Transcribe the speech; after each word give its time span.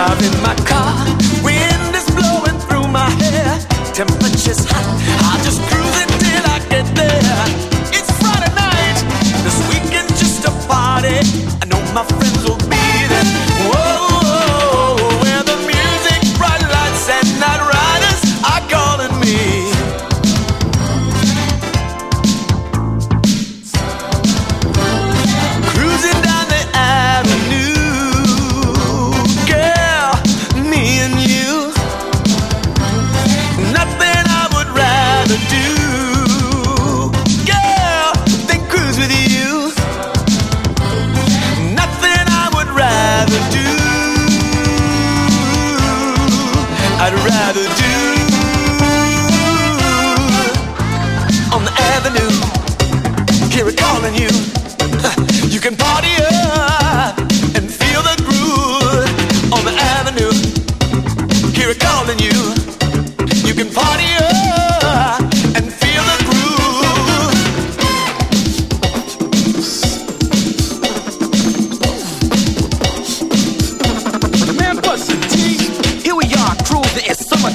Driving 0.00 0.40
my 0.40 0.54
car, 0.64 1.04
wind 1.44 1.94
is 1.94 2.08
blowing 2.16 2.58
through 2.60 2.88
my 2.88 3.10
hair. 3.20 3.58
Temperature's 3.92 4.64
hot, 4.64 4.96
I 5.28 5.44
just 5.44 5.60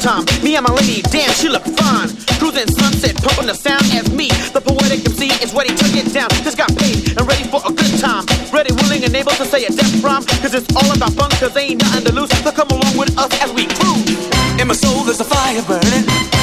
Summertime. 0.06 0.44
Me 0.44 0.56
and 0.56 0.66
my 0.68 0.74
lady, 0.74 1.02
damn, 1.02 1.32
she 1.34 1.50
look 1.50 1.64
fine. 1.64 2.10
Cruising 2.38 2.70
sunset, 2.78 3.16
pumping 3.18 3.48
the 3.48 3.56
sound 3.56 3.84
as 3.94 4.10
me. 4.12 4.30
The 4.54 4.62
poetic 4.62 5.06
MC 5.06 5.28
is 5.44 5.54
ready 5.54 5.74
to 5.74 5.86
get 5.94 6.14
down. 6.14 6.30
Just 6.44 6.58
got 6.58 6.70
paid 6.78 7.18
and 7.18 7.28
ready 7.28 7.44
for 7.46 7.62
a 7.66 7.72
good 7.74 8.00
time. 8.00 8.26
Ready, 8.54 8.74
willing, 8.74 9.04
and 9.04 9.16
able 9.16 9.32
to 9.32 9.46
say 9.46 9.66
a 9.66 9.70
death 9.70 10.04
rhyme. 10.04 10.24
Cause 10.42 10.54
it's 10.54 10.70
all 10.76 10.96
about 10.96 11.14
fun, 11.14 11.32
cause 11.42 11.56
ain't 11.58 11.82
nothing 11.82 12.06
to 12.06 12.14
lose. 12.14 12.30
So 12.44 12.52
come 12.52 12.70
along 12.70 12.98
with 12.98 13.18
us 13.18 13.32
as 13.42 13.52
we 13.54 13.66
cruise. 13.66 14.62
In 14.62 14.68
my 14.68 14.76
soul, 14.76 15.04
there's 15.04 15.20
a 15.20 15.26
fire 15.26 15.62
burning. 15.64 16.35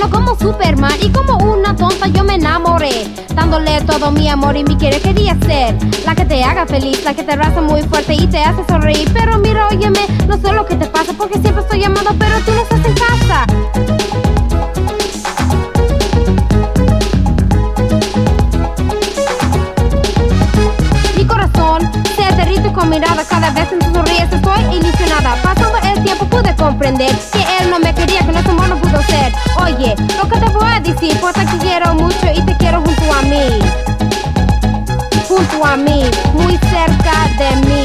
Moreno 0.00 0.10
como 0.10 0.38
Superman 0.38 0.92
y 1.00 1.10
como 1.10 1.36
una 1.52 1.74
tonta 1.76 2.06
yo 2.08 2.24
me 2.24 2.34
enamoré, 2.34 3.06
dándole 3.34 3.80
todo 3.82 4.10
mi 4.10 4.28
amor 4.28 4.56
y 4.56 4.64
mi 4.64 4.76
quiere 4.76 5.00
quería 5.00 5.36
ser 5.46 5.76
la 6.06 6.14
que 6.14 6.24
te 6.24 6.42
haga 6.42 6.66
feliz, 6.66 7.04
la 7.04 7.14
que 7.14 7.22
te 7.22 7.36
raza 7.36 7.60
muy 7.60 7.82
fuerte 7.82 8.14
y 8.14 8.26
te 8.26 8.42
hace 8.42 8.64
sonreír. 8.68 9.10
Pero 9.12 9.38
mira, 9.38 9.68
óyeme, 9.68 10.00
no 10.26 10.38
sé 10.38 10.52
lo 10.52 10.64
que 10.64 10.76
te 10.76 10.86
pasa 10.86 11.12
porque 11.12 11.38
siempre 11.40 11.62
estoy 11.62 11.80
llamando, 11.80 12.14
pero 12.18 12.38
tú 12.40 12.52
no 12.52 12.62
estás 12.62 12.84
en 12.84 12.94
casa. 12.94 13.46
Mi 21.16 21.24
corazón 21.26 21.90
se 22.16 22.34
derrite 22.36 22.72
con 22.72 22.88
mirada 22.88 23.24
cada 23.28 23.50
vez 23.50 23.70
en 23.72 23.78
tu 23.80 23.92
sonrisa 23.92 24.10
estoy 24.32 24.76
ilusionada. 24.76 25.36
Pasando 25.42 25.78
el 25.92 26.02
tiempo 26.02 26.24
pude 26.26 26.54
comprender 26.56 27.14
que 27.32 27.40
él 27.60 27.70
no 27.70 27.78
me 27.78 27.94
quería, 27.94 28.20
que 28.20 28.32
no 28.32 28.42
Oye, 29.62 29.94
lo 30.16 30.28
que 30.28 30.38
te 30.38 30.50
voy 30.50 30.70
a 30.72 30.80
decir, 30.80 31.16
pues 31.20 31.34
te 31.34 31.44
quiero 31.58 31.94
mucho 31.94 32.26
y 32.34 32.42
te 32.42 32.56
quiero 32.56 32.82
junto 32.82 33.12
a 33.12 33.22
mí. 33.22 33.58
Junto 35.28 35.64
a 35.64 35.76
mí, 35.76 36.02
muy 36.34 36.58
cerca 36.58 37.28
de 37.38 37.56
mí. 37.66 37.79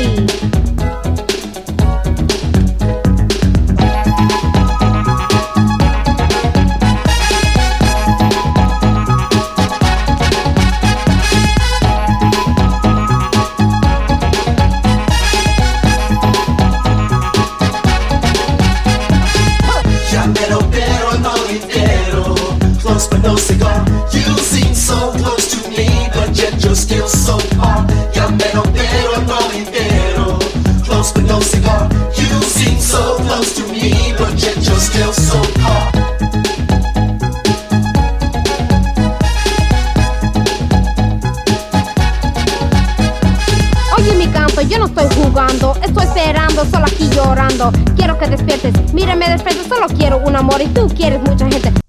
Estoy 45.83 46.05
esperando, 46.05 46.63
solo 46.65 46.85
aquí 46.85 47.09
llorando. 47.09 47.71
Quiero 47.97 48.17
que 48.17 48.27
despiertes, 48.27 48.93
mírame 48.93 49.29
de 49.29 49.37
frente, 49.37 49.67
solo 49.67 49.87
quiero 49.87 50.19
un 50.19 50.35
amor 50.35 50.61
y 50.61 50.67
tú 50.67 50.87
quieres 50.87 51.21
mucha 51.21 51.49
gente. 51.49 51.84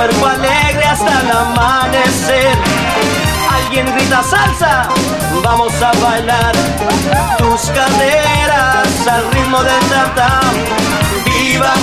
Cuerpo 0.00 0.26
alegre 0.28 0.84
hasta 0.86 1.20
el 1.20 1.30
amanecer. 1.30 2.56
Alguien 3.54 3.86
grita 3.94 4.22
salsa, 4.22 4.88
vamos 5.44 5.74
a 5.82 5.92
bailar 6.00 6.52
tus 7.36 7.60
caderas 7.78 9.06
al 9.06 9.30
ritmo 9.32 9.62
del 9.62 9.88
tam 10.16 10.54
Viva 11.26 11.74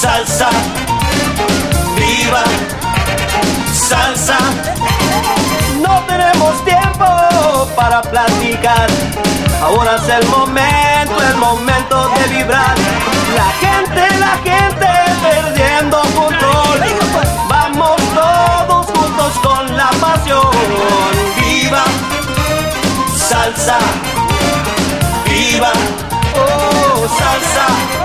salsa, 0.00 0.48
viva 1.94 2.42
salsa. 3.72 4.38
No 5.80 6.02
tenemos 6.08 6.64
tiempo 6.64 7.06
para 7.76 8.02
platicar. 8.02 8.88
Ahora 9.62 9.94
es 10.02 10.08
el 10.08 10.26
momento, 10.26 11.22
el 11.30 11.36
momento 11.36 12.08
de 12.08 12.24
vibrar. 12.38 12.74
La 13.36 13.48
gente, 13.64 14.18
la 14.18 14.34
gente 14.42 14.88
perdiendo 15.22 16.02
control. 16.16 16.51
viva, 21.36 21.84
salsa, 23.16 23.78
viva, 25.26 25.72
oh 26.36 27.08
salsa. 27.08 28.01